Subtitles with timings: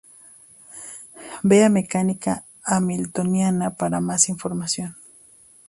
[1.51, 4.97] Vea mecánica hamiltoniana para más información.